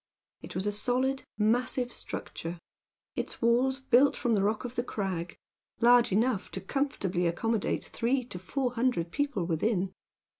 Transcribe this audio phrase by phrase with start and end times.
[0.41, 2.57] It was a solid, massive structure;
[3.15, 5.37] its walls built from the rock of the crag;
[5.79, 9.93] large enough to comfortably accommodate three to four hundred people within.